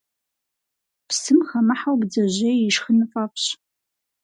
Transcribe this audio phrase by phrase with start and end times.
[1.07, 3.45] Псым хэмыхьэу бдзэжьей ишхын фӀэфӀщ.